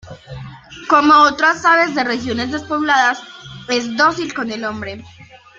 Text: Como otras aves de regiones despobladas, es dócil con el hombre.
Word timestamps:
Como 0.89 1.13
otras 1.29 1.63
aves 1.63 1.93
de 1.93 2.03
regiones 2.03 2.51
despobladas, 2.51 3.21
es 3.69 3.95
dócil 3.97 4.33
con 4.33 4.49
el 4.49 4.65
hombre. 4.65 5.03